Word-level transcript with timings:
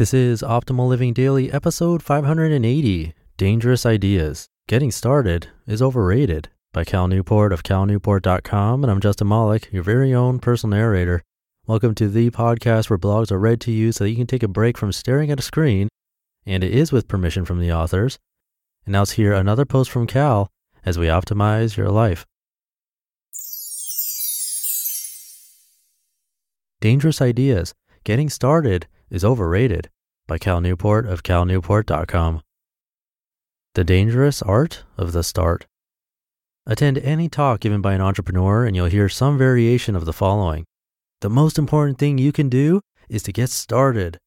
This 0.00 0.14
is 0.14 0.40
Optimal 0.40 0.88
Living 0.88 1.12
Daily, 1.12 1.52
episode 1.52 2.02
580 2.02 3.12
Dangerous 3.36 3.84
Ideas. 3.84 4.46
Getting 4.66 4.90
Started 4.90 5.48
is 5.66 5.82
Overrated 5.82 6.48
by 6.72 6.84
Cal 6.84 7.06
Newport 7.06 7.52
of 7.52 7.62
calnewport.com. 7.62 8.82
And 8.82 8.90
I'm 8.90 9.00
Justin 9.00 9.28
Malik, 9.28 9.70
your 9.70 9.82
very 9.82 10.14
own 10.14 10.38
personal 10.38 10.78
narrator. 10.78 11.20
Welcome 11.66 11.94
to 11.96 12.08
the 12.08 12.30
podcast 12.30 12.88
where 12.88 12.98
blogs 12.98 13.30
are 13.30 13.38
read 13.38 13.60
to 13.60 13.70
you 13.70 13.92
so 13.92 14.04
that 14.04 14.10
you 14.10 14.16
can 14.16 14.26
take 14.26 14.42
a 14.42 14.48
break 14.48 14.78
from 14.78 14.90
staring 14.90 15.30
at 15.30 15.38
a 15.38 15.42
screen. 15.42 15.90
And 16.46 16.64
it 16.64 16.72
is 16.72 16.92
with 16.92 17.06
permission 17.06 17.44
from 17.44 17.60
the 17.60 17.70
authors. 17.70 18.18
And 18.86 18.94
now 18.94 19.00
let's 19.00 19.10
hear 19.10 19.34
another 19.34 19.66
post 19.66 19.90
from 19.90 20.06
Cal 20.06 20.48
as 20.82 20.98
we 20.98 21.08
optimize 21.08 21.76
your 21.76 21.90
life. 21.90 22.24
Dangerous 26.80 27.20
Ideas. 27.20 27.74
Getting 28.02 28.30
Started 28.30 28.86
is 29.10 29.24
Overrated 29.24 29.90
by 30.28 30.38
Cal 30.38 30.60
Newport 30.60 31.04
of 31.04 31.24
calnewport.com. 31.24 32.42
The 33.74 33.84
Dangerous 33.84 34.40
Art 34.42 34.84
of 34.96 35.12
the 35.12 35.24
Start. 35.24 35.66
Attend 36.64 36.98
any 36.98 37.28
talk 37.28 37.58
given 37.58 37.80
by 37.80 37.94
an 37.94 38.00
entrepreneur 38.00 38.64
and 38.64 38.76
you'll 38.76 38.86
hear 38.86 39.08
some 39.08 39.36
variation 39.36 39.96
of 39.96 40.04
the 40.04 40.12
following. 40.12 40.64
The 41.20 41.30
most 41.30 41.58
important 41.58 41.98
thing 41.98 42.18
you 42.18 42.30
can 42.30 42.48
do 42.48 42.80
is 43.08 43.24
to 43.24 43.32
get 43.32 43.50
started. 43.50 44.18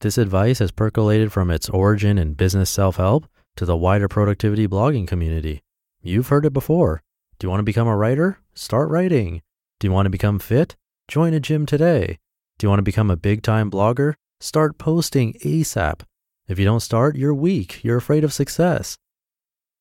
This 0.00 0.16
advice 0.16 0.60
has 0.60 0.70
percolated 0.70 1.30
from 1.30 1.50
its 1.50 1.68
origin 1.68 2.16
in 2.16 2.32
business 2.32 2.70
self 2.70 2.96
help 2.96 3.26
to 3.56 3.66
the 3.66 3.76
wider 3.76 4.08
productivity 4.08 4.66
blogging 4.66 5.06
community. 5.06 5.62
You've 6.00 6.28
heard 6.28 6.46
it 6.46 6.52
before. 6.52 7.02
Do 7.38 7.46
you 7.46 7.50
want 7.50 7.60
to 7.60 7.64
become 7.64 7.88
a 7.88 7.96
writer? 7.96 8.38
Start 8.54 8.88
writing. 8.88 9.42
Do 9.78 9.86
you 9.86 9.92
want 9.92 10.06
to 10.06 10.10
become 10.10 10.38
fit? 10.38 10.74
Join 11.08 11.34
a 11.34 11.40
gym 11.40 11.66
today. 11.66 12.18
Do 12.58 12.64
you 12.64 12.70
want 12.70 12.78
to 12.78 12.84
become 12.84 13.10
a 13.10 13.16
big 13.16 13.42
time 13.42 13.70
blogger? 13.70 14.14
Start 14.40 14.78
posting 14.78 15.34
ASAP. 15.44 16.00
If 16.48 16.58
you 16.58 16.64
don't 16.64 16.80
start, 16.80 17.16
you're 17.16 17.34
weak. 17.34 17.84
You're 17.84 17.98
afraid 17.98 18.24
of 18.24 18.32
success. 18.32 18.96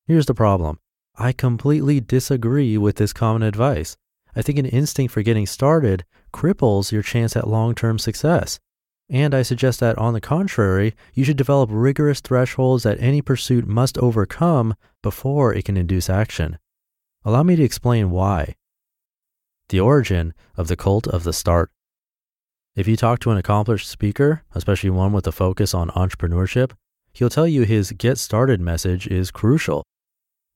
Here's 0.08 0.26
the 0.26 0.34
problem 0.34 0.80
I 1.16 1.32
completely 1.32 2.02
disagree 2.02 2.78
with 2.78 2.98
this 2.98 3.14
common 3.14 3.44
advice. 3.44 3.96
I 4.36 4.42
think 4.42 4.60
an 4.60 4.66
instinct 4.66 5.14
for 5.14 5.22
getting 5.22 5.46
started 5.46 6.04
cripples 6.34 6.92
your 6.92 7.02
chance 7.02 7.38
at 7.38 7.48
long 7.48 7.76
term 7.76 7.98
success. 7.98 8.60
And 9.10 9.34
I 9.34 9.44
suggest 9.44 9.80
that, 9.80 9.98
on 9.98 10.14
the 10.14 10.20
contrary, 10.20 10.96
you 11.14 11.24
should 11.24 11.38
develop 11.38 11.70
rigorous 11.72 12.20
thresholds 12.20 12.84
that 12.84 13.00
any 13.00 13.22
pursuit 13.22 13.68
must 13.68 13.98
overcome 14.00 14.76
before 15.02 15.54
it 15.54 15.64
can 15.64 15.78
induce 15.78 16.10
action. 16.10 16.58
Allow 17.24 17.44
me 17.44 17.56
to 17.56 17.64
explain 17.64 18.10
why. 18.10 18.56
The 19.70 19.80
origin 19.80 20.34
of 20.58 20.68
the 20.68 20.76
cult 20.76 21.08
of 21.08 21.24
the 21.24 21.34
start. 21.34 21.72
If 22.76 22.90
you 22.90 22.98
talk 22.98 23.20
to 23.20 23.32
an 23.32 23.38
accomplished 23.38 23.88
speaker, 23.88 24.44
especially 24.54 24.90
one 24.90 25.14
with 25.14 25.26
a 25.28 25.32
focus 25.32 25.74
on 25.74 25.92
entrepreneurship, 25.92 26.74
he'll 27.14 27.30
tell 27.30 27.48
you 27.48 27.62
his 27.62 27.94
get 27.94 28.18
started 28.18 28.60
message 28.60 29.08
is 29.08 29.32
crucial. 29.32 29.86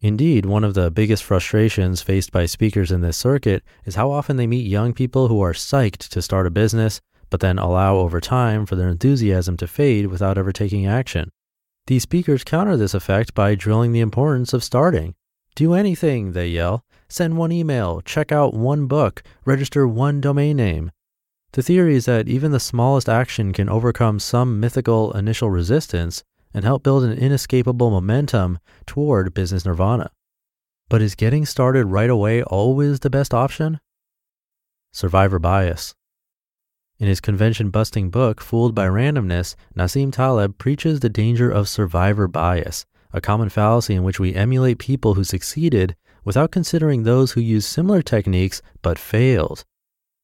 Indeed, 0.01 0.45
one 0.45 0.65
of 0.65 0.73
the 0.73 0.91
biggest 0.91 1.23
frustrations 1.23 2.01
faced 2.01 2.33
by 2.33 2.45
speakers 2.45 2.91
in 2.91 2.99
this 2.99 3.15
circuit 3.15 3.63
is 3.85 3.95
how 3.95 4.11
often 4.11 4.35
they 4.35 4.47
meet 4.47 4.67
young 4.67 4.93
people 4.93 5.29
who 5.29 5.39
are 5.39 5.53
psyched 5.53 6.09
to 6.09 6.21
start 6.21 6.45
a 6.45 6.51
business, 6.51 6.99
but 7.29 7.39
then 7.39 7.57
allow 7.57 7.95
over 7.95 8.19
time 8.19 8.65
for 8.65 8.75
their 8.75 8.89
enthusiasm 8.89 9.55
to 9.55 9.65
fade 9.65 10.07
without 10.07 10.37
ever 10.37 10.51
taking 10.51 10.85
action. 10.85 11.31
These 11.87 12.03
speakers 12.03 12.43
counter 12.43 12.75
this 12.75 12.93
effect 12.93 13.33
by 13.33 13.55
drilling 13.55 13.93
the 13.93 14.01
importance 14.01 14.51
of 14.51 14.61
starting. 14.61 15.15
Do 15.55 15.73
anything, 15.73 16.33
they 16.33 16.49
yell. 16.49 16.83
Send 17.07 17.37
one 17.37 17.53
email, 17.53 18.01
check 18.01 18.33
out 18.33 18.53
one 18.53 18.87
book, 18.87 19.23
register 19.45 19.87
one 19.87 20.19
domain 20.19 20.57
name. 20.57 20.91
The 21.53 21.63
theory 21.63 21.95
is 21.95 22.05
that 22.05 22.27
even 22.27 22.51
the 22.51 22.59
smallest 22.59 23.09
action 23.09 23.53
can 23.53 23.69
overcome 23.69 24.19
some 24.19 24.59
mythical 24.59 25.11
initial 25.13 25.49
resistance 25.49 26.23
and 26.53 26.63
help 26.63 26.83
build 26.83 27.03
an 27.03 27.17
inescapable 27.17 27.89
momentum 27.89 28.59
toward 28.85 29.33
business 29.33 29.65
nirvana. 29.65 30.11
But 30.89 31.01
is 31.01 31.15
getting 31.15 31.45
started 31.45 31.85
right 31.85 32.09
away 32.09 32.43
always 32.43 32.99
the 32.99 33.09
best 33.09 33.33
option? 33.33 33.79
Survivor 34.91 35.39
bias. 35.39 35.95
In 36.99 37.07
his 37.07 37.21
convention 37.21 37.69
busting 37.69 38.09
book, 38.09 38.41
Fooled 38.41 38.75
by 38.75 38.87
Randomness, 38.87 39.55
Nassim 39.75 40.11
Taleb 40.11 40.57
preaches 40.57 40.99
the 40.99 41.09
danger 41.09 41.49
of 41.49 41.69
survivor 41.69 42.27
bias, 42.27 42.85
a 43.13 43.21
common 43.21 43.49
fallacy 43.49 43.95
in 43.95 44.03
which 44.03 44.19
we 44.19 44.35
emulate 44.35 44.79
people 44.79 45.13
who 45.13 45.23
succeeded 45.23 45.95
without 46.25 46.51
considering 46.51 47.03
those 47.03 47.31
who 47.31 47.41
used 47.41 47.69
similar 47.69 48.01
techniques 48.01 48.61
but 48.81 48.99
failed. 48.99 49.63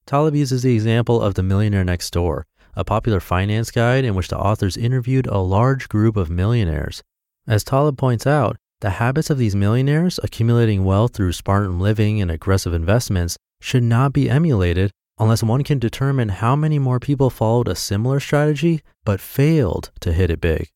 Taleb 0.08 0.36
uses 0.36 0.62
the 0.62 0.76
example 0.76 1.20
of 1.20 1.34
The 1.34 1.42
Millionaire 1.42 1.84
Next 1.84 2.12
Door, 2.12 2.46
a 2.76 2.84
popular 2.84 3.20
finance 3.20 3.72
guide 3.72 4.06
in 4.06 4.14
which 4.14 4.28
the 4.28 4.38
authors 4.38 4.78
interviewed 4.78 5.26
a 5.26 5.40
large 5.40 5.90
group 5.90 6.16
of 6.16 6.30
millionaires. 6.30 7.02
As 7.48 7.64
Taleb 7.64 7.98
points 7.98 8.28
out, 8.28 8.56
the 8.82 8.92
habits 8.92 9.32
of 9.32 9.40
these 9.40 9.56
millionaires, 9.56 10.20
accumulating 10.22 10.84
wealth 10.84 11.16
through 11.16 11.32
Spartan 11.32 11.80
living 11.80 12.22
and 12.22 12.30
aggressive 12.30 12.72
investments, 12.72 13.36
should 13.60 13.82
not 13.82 14.14
be 14.14 14.30
emulated 14.30 14.92
unless 15.18 15.42
one 15.42 15.64
can 15.64 15.80
determine 15.80 16.30
how 16.30 16.56
many 16.56 16.78
more 16.78 17.00
people 17.00 17.32
followed 17.32 17.68
a 17.68 17.74
similar 17.76 18.20
strategy 18.20 18.82
but 19.06 19.20
failed 19.20 19.90
to 20.02 20.14
hit 20.14 20.30
it 20.30 20.40
big. 20.40 20.70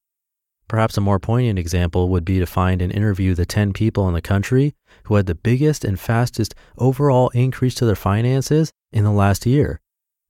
Perhaps 0.70 0.98
a 0.98 1.02
more 1.02 1.20
poignant 1.20 1.58
example 1.58 2.10
would 2.10 2.24
be 2.24 2.38
to 2.38 2.46
find 2.46 2.80
and 2.80 2.92
interview 2.92 3.34
the 3.34 3.46
10 3.46 3.74
people 3.74 4.08
in 4.08 4.14
the 4.14 4.22
country 4.22 4.76
who 5.06 5.16
had 5.16 5.26
the 5.26 5.34
biggest 5.34 5.84
and 5.84 6.00
fastest 6.00 6.54
overall 6.78 7.30
increase 7.30 7.74
to 7.76 7.86
their 7.86 7.96
finances 7.96 8.72
in 8.94 9.04
the 9.04 9.12
last 9.12 9.48
year. 9.48 9.82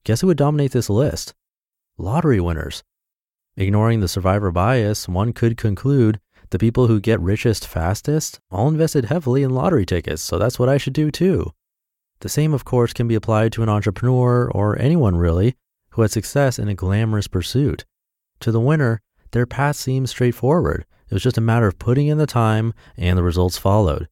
Guess 0.06 0.22
who 0.22 0.28
would 0.28 0.38
dominate 0.38 0.72
this 0.72 0.90
list? 0.90 1.34
Lottery 1.98 2.40
winners. 2.40 2.84
Ignoring 3.58 4.00
the 4.00 4.08
survivor 4.08 4.50
bias, 4.50 5.10
one 5.10 5.34
could 5.34 5.58
conclude 5.58 6.22
the 6.52 6.58
people 6.58 6.88
who 6.88 7.02
get 7.02 7.20
richest 7.20 7.68
fastest 7.68 8.40
all 8.50 8.70
invested 8.70 9.06
heavily 9.06 9.44
in 9.44 9.50
lottery 9.50 9.86
tickets, 9.86 10.22
so 10.22 10.40
that's 10.40 10.58
what 10.58 10.70
I 10.70 10.78
should 10.78 10.94
do 10.94 11.12
too. 11.12 11.52
The 12.22 12.30
same, 12.30 12.54
of 12.54 12.64
course, 12.64 12.94
can 12.94 13.10
be 13.10 13.16
applied 13.16 13.52
to 13.54 13.64
an 13.64 13.70
entrepreneur 13.70 14.50
or 14.50 14.80
anyone 14.80 15.18
really 15.18 15.56
who 15.92 16.02
had 16.02 16.12
success 16.12 16.58
in 16.58 16.70
a 16.70 16.76
glamorous 16.76 17.28
pursuit. 17.28 17.84
To 18.40 18.54
the 18.54 18.62
winner, 18.62 19.02
their 19.32 19.46
path 19.46 19.76
seems 19.76 20.10
straightforward. 20.10 20.86
It 21.10 21.14
was 21.14 21.24
just 21.24 21.38
a 21.38 21.42
matter 21.42 21.68
of 21.68 21.80
putting 21.80 22.08
in 22.08 22.18
the 22.18 22.28
time 22.28 22.74
and 22.98 23.18
the 23.18 23.24
results 23.24 23.58
followed. 23.58 24.08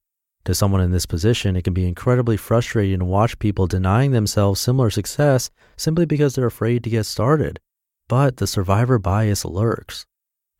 To 0.45 0.55
someone 0.55 0.81
in 0.81 0.91
this 0.91 1.05
position, 1.05 1.55
it 1.55 1.63
can 1.63 1.73
be 1.73 1.87
incredibly 1.87 2.37
frustrating 2.37 2.99
to 2.99 3.05
watch 3.05 3.37
people 3.37 3.67
denying 3.67 4.11
themselves 4.11 4.61
similar 4.61 4.89
success 4.89 5.49
simply 5.75 6.05
because 6.05 6.35
they're 6.35 6.47
afraid 6.47 6.83
to 6.83 6.89
get 6.89 7.05
started. 7.05 7.59
But 8.07 8.37
the 8.37 8.47
survivor 8.47 8.97
bias 8.97 9.43
lurks. 9.43 10.05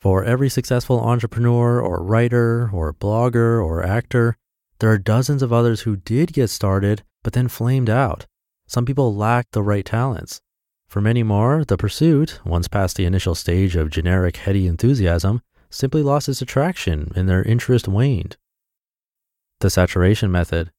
For 0.01 0.24
every 0.24 0.50
successful 0.50 1.00
entrepreneur 1.00 1.80
or 1.80 2.03
writer 2.03 2.69
or 2.74 2.94
blogger 2.94 3.63
or 3.63 3.81
actor, 3.83 4.36
there 4.80 4.92
are 4.92 4.98
dozens 4.98 5.42
of 5.42 5.53
others 5.53 5.81
who 5.81 5.95
did 5.95 6.33
get 6.33 6.50
started 6.50 7.03
but 7.24 7.33
then 7.33 7.48
flamed 7.48 7.89
out. 7.89 8.27
Some 8.68 8.86
people 8.86 9.15
lack 9.15 9.48
the 9.51 9.63
right 9.63 9.86
talents. 9.86 10.42
For 10.88 11.01
many 11.01 11.22
more, 11.22 11.66
the 11.66 11.78
pursuit, 11.78 12.39
once 12.45 12.68
past 12.68 12.95
the 12.95 13.06
initial 13.06 13.36
stage 13.36 13.75
of 13.75 13.89
generic 13.89 14.38
heady 14.38 14.68
enthusiasm, 14.68 15.42
simply 15.69 16.01
lost 16.01 16.30
its 16.30 16.42
attraction 16.42 17.12
and 17.16 17.28
their 17.28 17.44
interest 17.44 17.88
waned. 17.88 18.38
The 19.60 19.69
saturation 19.69 20.31
method. 20.31 20.72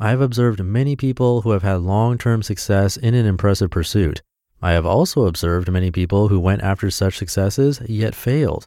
I 0.00 0.10
have 0.10 0.20
observed 0.20 0.64
many 0.64 0.96
people 0.96 1.42
who 1.42 1.52
have 1.52 1.62
had 1.62 1.82
long 1.82 2.18
term 2.18 2.42
success 2.42 2.96
in 2.96 3.14
an 3.14 3.26
impressive 3.26 3.70
pursuit. 3.70 4.22
I 4.60 4.72
have 4.72 4.86
also 4.86 5.26
observed 5.26 5.70
many 5.70 5.92
people 5.92 6.28
who 6.28 6.40
went 6.40 6.62
after 6.62 6.90
such 6.90 7.16
successes 7.18 7.80
yet 7.86 8.14
failed. 8.14 8.66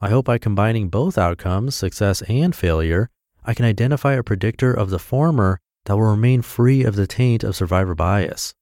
I 0.00 0.08
hope 0.08 0.24
by 0.24 0.38
combining 0.38 0.88
both 0.88 1.18
outcomes, 1.18 1.74
success 1.74 2.22
and 2.22 2.56
failure, 2.56 3.10
I 3.44 3.52
can 3.52 3.66
identify 3.66 4.14
a 4.14 4.22
predictor 4.22 4.72
of 4.72 4.90
the 4.90 4.98
former 4.98 5.60
that 5.84 5.96
will 5.96 6.10
remain 6.10 6.42
free 6.42 6.84
of 6.84 6.96
the 6.96 7.06
taint 7.06 7.44
of 7.44 7.56
survivor 7.56 7.94
bias. 7.94 8.54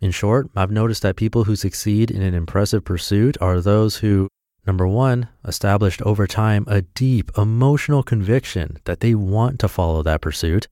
In 0.00 0.10
short, 0.10 0.48
I've 0.56 0.70
noticed 0.70 1.02
that 1.02 1.16
people 1.16 1.44
who 1.44 1.54
succeed 1.56 2.10
in 2.10 2.22
an 2.22 2.32
impressive 2.32 2.84
pursuit 2.84 3.36
are 3.40 3.60
those 3.60 3.96
who, 3.96 4.28
number 4.66 4.86
one, 4.88 5.28
established 5.44 6.00
over 6.02 6.26
time 6.26 6.64
a 6.66 6.82
deep 6.82 7.30
emotional 7.36 8.02
conviction 8.02 8.78
that 8.84 9.00
they 9.00 9.14
want 9.14 9.58
to 9.60 9.68
follow 9.68 10.02
that 10.02 10.22
pursuit, 10.22 10.68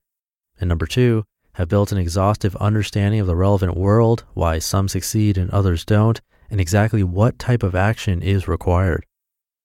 and 0.59 0.67
number 0.67 0.87
two, 0.87 1.23
have 1.53 1.67
built 1.67 1.91
an 1.91 1.97
exhaustive 1.97 2.55
understanding 2.55 3.19
of 3.19 3.27
the 3.27 3.35
relevant 3.35 3.77
world, 3.77 4.23
why 4.33 4.57
some 4.57 4.87
succeed 4.87 5.37
and 5.37 5.51
others 5.51 5.85
don't, 5.85 6.21
and 6.49 6.59
exactly 6.59 7.03
what 7.03 7.37
type 7.37 7.61
of 7.61 7.75
action 7.75 8.23
is 8.23 8.47
required. 8.47 9.05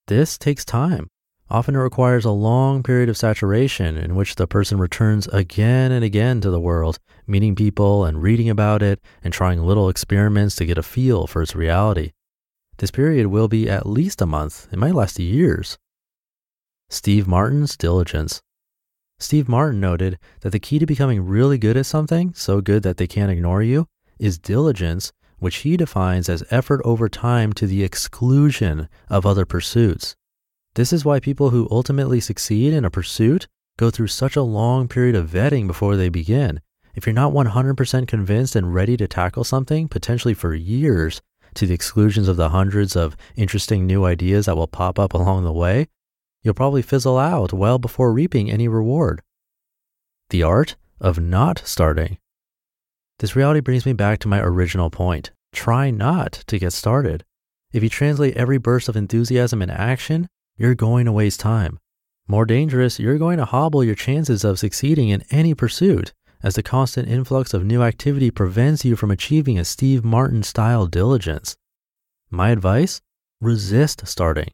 This 0.07 0.37
takes 0.37 0.63
time. 0.63 1.07
Often 1.49 1.75
it 1.75 1.79
requires 1.79 2.25
a 2.25 2.31
long 2.31 2.81
period 2.81 3.07
of 3.07 3.17
saturation 3.17 3.97
in 3.97 4.15
which 4.15 4.35
the 4.35 4.47
person 4.47 4.79
returns 4.79 5.27
again 5.27 5.91
and 5.91 6.03
again 6.03 6.41
to 6.41 6.49
the 6.49 6.59
world, 6.59 6.97
meeting 7.27 7.53
people 7.55 8.03
and 8.03 8.23
reading 8.23 8.49
about 8.49 8.81
it 8.81 8.99
and 9.23 9.31
trying 9.31 9.61
little 9.61 9.87
experiments 9.87 10.55
to 10.55 10.65
get 10.65 10.79
a 10.79 10.83
feel 10.83 11.27
for 11.27 11.43
its 11.43 11.55
reality. 11.55 12.13
This 12.77 12.89
period 12.89 13.27
will 13.27 13.47
be 13.47 13.69
at 13.69 13.85
least 13.85 14.21
a 14.21 14.25
month. 14.25 14.67
It 14.71 14.79
might 14.79 14.95
last 14.95 15.19
years. 15.19 15.77
Steve 16.89 17.27
Martin's 17.27 17.77
diligence. 17.77 18.41
Steve 19.19 19.47
Martin 19.47 19.79
noted 19.79 20.17
that 20.41 20.49
the 20.49 20.59
key 20.59 20.79
to 20.79 20.85
becoming 20.85 21.25
really 21.25 21.57
good 21.57 21.77
at 21.77 21.85
something, 21.85 22.33
so 22.33 22.59
good 22.59 22.83
that 22.83 22.97
they 22.97 23.07
can't 23.07 23.31
ignore 23.31 23.61
you, 23.61 23.87
is 24.19 24.39
diligence, 24.39 25.13
which 25.37 25.57
he 25.57 25.77
defines 25.77 26.27
as 26.27 26.43
effort 26.49 26.81
over 26.83 27.07
time 27.07 27.53
to 27.53 27.67
the 27.67 27.83
exclusion 27.83 28.89
of 29.09 29.25
other 29.25 29.45
pursuits. 29.45 30.15
This 30.75 30.91
is 30.91 31.05
why 31.05 31.21
people 31.21 31.51
who 31.51 31.69
ultimately 31.71 32.19
succeed 32.19 32.73
in 32.73 32.83
a 32.83 32.91
pursuit 32.91 33.47
go 33.77 33.89
through 33.89 34.07
such 34.07 34.35
a 34.35 34.41
long 34.41 34.87
period 34.87 35.15
of 35.15 35.29
vetting 35.29 35.67
before 35.67 35.95
they 35.95 36.09
begin. 36.09 36.61
If 36.93 37.05
you're 37.05 37.13
not 37.13 37.33
100% 37.33 38.07
convinced 38.07 38.55
and 38.55 38.73
ready 38.73 38.97
to 38.97 39.07
tackle 39.07 39.43
something, 39.43 39.87
potentially 39.87 40.33
for 40.33 40.53
years, 40.53 41.21
to 41.55 41.65
the 41.65 41.73
exclusions 41.73 42.27
of 42.27 42.35
the 42.35 42.49
hundreds 42.49 42.95
of 42.95 43.15
interesting 43.37 43.85
new 43.85 44.03
ideas 44.03 44.45
that 44.45 44.57
will 44.57 44.67
pop 44.67 44.99
up 44.99 45.13
along 45.13 45.45
the 45.45 45.53
way, 45.53 45.87
you'll 46.43 46.53
probably 46.53 46.81
fizzle 46.81 47.17
out 47.17 47.53
well 47.53 47.79
before 47.79 48.11
reaping 48.11 48.51
any 48.51 48.67
reward. 48.67 49.21
The 50.29 50.43
art 50.43 50.75
of 50.99 51.19
not 51.19 51.61
starting. 51.65 52.17
This 53.19 53.35
reality 53.35 53.61
brings 53.61 53.85
me 53.85 53.93
back 53.93 54.19
to 54.19 54.27
my 54.27 54.41
original 54.41 54.89
point. 54.89 55.31
Try 55.53 55.89
not 55.89 56.43
to 56.47 56.59
get 56.59 56.73
started. 56.73 57.23
If 57.71 57.81
you 57.81 57.89
translate 57.89 58.35
every 58.35 58.57
burst 58.57 58.89
of 58.89 58.97
enthusiasm 58.97 59.61
into 59.61 59.79
action, 59.79 60.27
you're 60.57 60.75
going 60.75 61.05
to 61.05 61.11
waste 61.11 61.39
time. 61.39 61.79
More 62.27 62.45
dangerous, 62.45 62.99
you're 62.99 63.17
going 63.17 63.37
to 63.37 63.45
hobble 63.45 63.83
your 63.83 63.95
chances 63.95 64.43
of 64.43 64.57
succeeding 64.57 65.09
in 65.09 65.23
any 65.29 65.53
pursuit, 65.53 66.13
as 66.41 66.55
the 66.55 66.63
constant 66.63 67.07
influx 67.07 67.53
of 67.53 67.65
new 67.65 67.83
activity 67.83 68.31
prevents 68.31 68.85
you 68.85 68.95
from 68.95 69.11
achieving 69.11 69.59
a 69.59 69.65
Steve 69.65 70.03
Martin 70.03 70.43
style 70.43 70.87
diligence. 70.87 71.55
My 72.29 72.49
advice 72.49 73.01
resist 73.41 74.07
starting. 74.07 74.49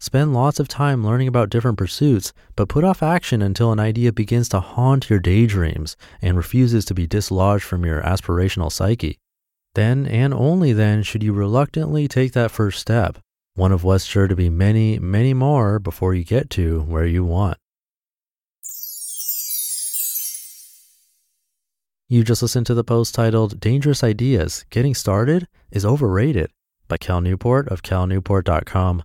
Spend 0.00 0.34
lots 0.34 0.60
of 0.60 0.68
time 0.68 1.06
learning 1.06 1.28
about 1.28 1.48
different 1.48 1.78
pursuits, 1.78 2.32
but 2.56 2.68
put 2.68 2.84
off 2.84 3.02
action 3.02 3.40
until 3.40 3.72
an 3.72 3.80
idea 3.80 4.12
begins 4.12 4.48
to 4.50 4.60
haunt 4.60 5.08
your 5.08 5.18
daydreams 5.18 5.96
and 6.20 6.36
refuses 6.36 6.84
to 6.84 6.94
be 6.94 7.06
dislodged 7.06 7.64
from 7.64 7.86
your 7.86 8.02
aspirational 8.02 8.70
psyche. 8.70 9.18
Then 9.74 10.06
and 10.06 10.34
only 10.34 10.72
then 10.72 11.02
should 11.02 11.22
you 11.22 11.32
reluctantly 11.32 12.06
take 12.06 12.32
that 12.32 12.50
first 12.50 12.80
step 12.80 13.18
one 13.54 13.72
of 13.72 13.84
what's 13.84 14.04
sure 14.04 14.26
to 14.26 14.34
be 14.34 14.50
many, 14.50 14.98
many 14.98 15.32
more 15.32 15.78
before 15.78 16.14
you 16.14 16.24
get 16.24 16.50
to 16.50 16.80
where 16.82 17.06
you 17.06 17.24
want. 17.24 17.56
You 22.08 22.22
just 22.22 22.42
listened 22.42 22.66
to 22.66 22.74
the 22.74 22.84
post 22.84 23.14
titled 23.14 23.60
Dangerous 23.60 24.04
Ideas 24.04 24.64
Getting 24.70 24.94
Started 24.94 25.48
is 25.70 25.84
Overrated 25.84 26.50
by 26.86 26.96
Cal 26.96 27.20
Newport 27.20 27.68
of 27.68 27.82
calnewport.com. 27.82 29.02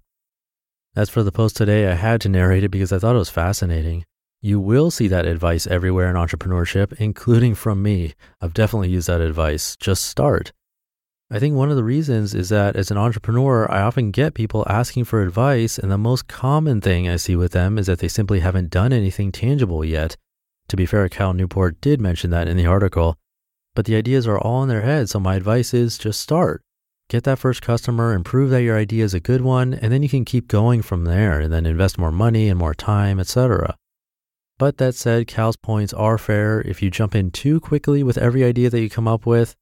As 0.95 1.10
for 1.10 1.24
the 1.24 1.31
post 1.31 1.56
today, 1.56 1.90
I 1.90 1.94
had 1.94 2.19
to 2.22 2.30
narrate 2.30 2.63
it 2.63 2.69
because 2.69 2.92
I 2.92 3.00
thought 3.00 3.16
it 3.16 3.19
was 3.19 3.30
fascinating. 3.30 4.04
You 4.42 4.60
will 4.60 4.92
see 4.92 5.07
that 5.07 5.25
advice 5.25 5.68
everywhere 5.68 6.10
in 6.10 6.16
entrepreneurship, 6.16 6.94
including 7.00 7.56
from 7.56 7.81
me. 7.81 8.16
I've 8.42 8.54
definitely 8.54 8.90
used 8.90 9.07
that 9.07 9.22
advice. 9.22 9.75
Just 9.78 10.06
start. 10.06 10.52
I 11.31 11.38
think 11.38 11.56
one 11.56 11.70
of 11.70 11.76
the 11.76 11.84
reasons 11.84 12.34
is 12.34 12.50
that 12.50 12.76
as 12.76 12.90
an 12.90 12.98
entrepreneur, 12.98 13.70
I 13.72 13.81
often 13.81 14.10
get 14.10 14.34
people 14.34 14.66
asking 14.68 15.04
for 15.04 15.22
advice, 15.22 15.78
and 15.78 15.92
the 15.92 15.98
most 15.98 16.28
common 16.28 16.81
thing 16.81 17.08
I 17.08 17.18
see 17.18 17.36
with 17.36 17.52
them 17.52 17.78
is 17.78 17.86
that 17.86 18.00
they 18.00 18.08
simply 18.08 18.40
haven't 18.40 18.72
done 18.72 18.92
anything 18.92 19.31
tangible 19.31 19.86
yet. 19.86 20.18
To 20.70 20.76
be 20.76 20.88
fair, 20.88 21.08
Cal 21.08 21.34
Newport 21.34 21.81
did 21.81 22.02
mention 22.02 22.31
that 22.31 22.48
in 22.48 22.58
the 22.58 22.66
article, 22.66 23.16
but 23.76 23.86
the 23.86 23.96
ideas 23.96 24.28
are 24.28 24.40
all 24.40 24.64
in 24.64 24.70
their 24.70 24.81
head, 24.81 25.08
so 25.08 25.20
my 25.20 25.36
advice 25.36 25.72
is 25.72 26.00
just 26.00 26.20
start. 26.20 26.64
Get 27.10 27.26
that 27.26 27.38
first 27.38 27.62
customer 27.62 28.12
and 28.14 28.26
prove 28.26 28.50
that 28.50 28.64
your 28.64 28.78
idea 28.78 29.04
is 29.04 29.14
a 29.14 29.20
good 29.20 29.42
one, 29.42 29.76
and 29.76 29.94
then 29.94 30.02
you 30.02 30.10
can 30.10 30.26
keep 30.26 30.48
going 30.48 30.81
from 30.81 31.06
there 31.06 31.40
and 31.40 31.54
then 31.54 31.68
invest 31.68 32.00
more 32.00 32.12
money 32.12 32.50
and 32.50 32.58
more 32.58 32.74
time, 32.74 33.20
etc. 33.20 33.76
But 34.58 34.78
that 34.78 34.96
said, 34.96 35.28
Cal's 35.28 35.58
points 35.58 35.94
are 35.94 36.18
fair. 36.18 36.62
If 36.62 36.81
you 36.81 36.90
jump 36.90 37.14
in 37.14 37.30
too 37.30 37.60
quickly 37.60 38.02
with 38.02 38.18
every 38.18 38.44
idea 38.44 38.72
that 38.72 38.81
you 38.81 38.90
come 38.90 39.08
up 39.08 39.28
with, 39.28 39.56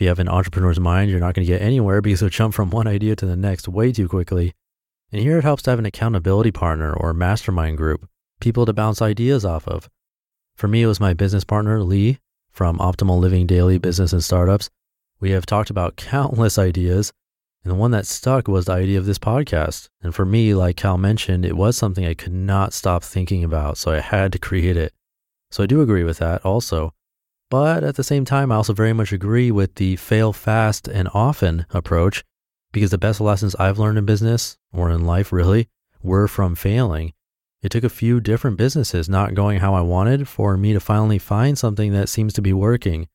if 0.00 0.04
you 0.04 0.08
have 0.08 0.18
an 0.18 0.30
entrepreneur's 0.30 0.80
mind, 0.80 1.10
you're 1.10 1.20
not 1.20 1.34
going 1.34 1.46
to 1.46 1.52
get 1.52 1.60
anywhere 1.60 2.00
because 2.00 2.22
you'll 2.22 2.30
jump 2.30 2.54
from 2.54 2.70
one 2.70 2.86
idea 2.86 3.14
to 3.14 3.26
the 3.26 3.36
next 3.36 3.68
way 3.68 3.92
too 3.92 4.08
quickly. 4.08 4.54
And 5.12 5.20
here 5.20 5.36
it 5.36 5.44
helps 5.44 5.62
to 5.64 5.70
have 5.70 5.78
an 5.78 5.84
accountability 5.84 6.50
partner 6.50 6.90
or 6.90 7.12
mastermind 7.12 7.76
group, 7.76 8.08
people 8.40 8.64
to 8.64 8.72
bounce 8.72 9.02
ideas 9.02 9.44
off 9.44 9.68
of. 9.68 9.90
For 10.56 10.68
me, 10.68 10.84
it 10.84 10.86
was 10.86 11.00
my 11.00 11.12
business 11.12 11.44
partner, 11.44 11.82
Lee, 11.82 12.18
from 12.50 12.78
Optimal 12.78 13.20
Living 13.20 13.46
Daily 13.46 13.76
Business 13.76 14.14
and 14.14 14.24
Startups. 14.24 14.70
We 15.20 15.32
have 15.32 15.44
talked 15.44 15.68
about 15.68 15.96
countless 15.96 16.56
ideas, 16.56 17.12
and 17.62 17.70
the 17.70 17.76
one 17.76 17.90
that 17.90 18.06
stuck 18.06 18.48
was 18.48 18.64
the 18.64 18.72
idea 18.72 18.98
of 18.98 19.04
this 19.04 19.18
podcast. 19.18 19.90
And 20.00 20.14
for 20.14 20.24
me, 20.24 20.54
like 20.54 20.78
Cal 20.78 20.96
mentioned, 20.96 21.44
it 21.44 21.58
was 21.58 21.76
something 21.76 22.06
I 22.06 22.14
could 22.14 22.32
not 22.32 22.72
stop 22.72 23.04
thinking 23.04 23.44
about, 23.44 23.76
so 23.76 23.92
I 23.92 24.00
had 24.00 24.32
to 24.32 24.38
create 24.38 24.78
it. 24.78 24.94
So 25.50 25.62
I 25.62 25.66
do 25.66 25.82
agree 25.82 26.04
with 26.04 26.16
that 26.18 26.42
also. 26.42 26.94
But 27.50 27.82
at 27.82 27.96
the 27.96 28.04
same 28.04 28.24
time, 28.24 28.52
I 28.52 28.54
also 28.54 28.72
very 28.72 28.92
much 28.92 29.12
agree 29.12 29.50
with 29.50 29.74
the 29.74 29.96
fail 29.96 30.32
fast 30.32 30.86
and 30.86 31.08
often 31.12 31.66
approach 31.70 32.22
because 32.72 32.92
the 32.92 32.98
best 32.98 33.20
lessons 33.20 33.56
I've 33.56 33.78
learned 33.78 33.98
in 33.98 34.06
business 34.06 34.56
or 34.72 34.90
in 34.90 35.04
life 35.04 35.32
really 35.32 35.68
were 36.00 36.28
from 36.28 36.54
failing. 36.54 37.12
It 37.60 37.70
took 37.70 37.84
a 37.84 37.90
few 37.90 38.20
different 38.20 38.56
businesses 38.56 39.08
not 39.08 39.34
going 39.34 39.58
how 39.58 39.74
I 39.74 39.80
wanted 39.80 40.28
for 40.28 40.56
me 40.56 40.72
to 40.72 40.80
finally 40.80 41.18
find 41.18 41.58
something 41.58 41.92
that 41.92 42.08
seems 42.08 42.32
to 42.34 42.42
be 42.42 42.52
working. 42.52 43.08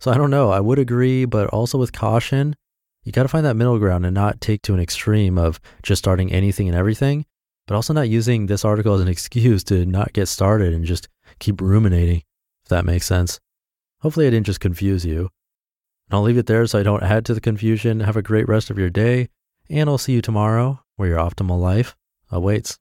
So 0.00 0.10
I 0.10 0.16
don't 0.16 0.30
know, 0.30 0.50
I 0.50 0.60
would 0.60 0.78
agree, 0.78 1.26
but 1.26 1.48
also 1.48 1.78
with 1.78 1.92
caution, 1.92 2.56
you 3.04 3.12
got 3.12 3.22
to 3.22 3.28
find 3.28 3.44
that 3.44 3.54
middle 3.54 3.78
ground 3.78 4.06
and 4.06 4.14
not 4.14 4.40
take 4.40 4.62
to 4.62 4.74
an 4.74 4.80
extreme 4.80 5.36
of 5.38 5.60
just 5.82 6.00
starting 6.00 6.32
anything 6.32 6.68
and 6.68 6.76
everything, 6.76 7.26
but 7.66 7.74
also 7.74 7.92
not 7.92 8.08
using 8.08 8.46
this 8.46 8.64
article 8.64 8.94
as 8.94 9.02
an 9.02 9.08
excuse 9.16 9.62
to 9.64 9.84
not 9.84 10.14
get 10.14 10.26
started 10.26 10.72
and 10.72 10.86
just 10.86 11.08
keep 11.38 11.60
ruminating, 11.60 12.22
if 12.64 12.70
that 12.70 12.86
makes 12.86 13.06
sense. 13.06 13.38
Hopefully, 14.04 14.26
I 14.26 14.30
didn't 14.30 14.44
just 14.44 14.60
confuse 14.60 15.06
you. 15.06 15.30
And 16.08 16.12
I'll 16.18 16.22
leave 16.22 16.36
it 16.36 16.44
there 16.44 16.66
so 16.66 16.78
I 16.78 16.82
don't 16.82 17.02
add 17.02 17.24
to 17.24 17.32
the 17.32 17.40
confusion. 17.40 18.00
Have 18.00 18.18
a 18.18 18.22
great 18.22 18.46
rest 18.46 18.68
of 18.68 18.78
your 18.78 18.90
day, 18.90 19.30
and 19.70 19.88
I'll 19.88 19.96
see 19.96 20.12
you 20.12 20.20
tomorrow 20.20 20.84
where 20.96 21.08
your 21.08 21.18
optimal 21.18 21.58
life 21.58 21.96
awaits. 22.30 22.72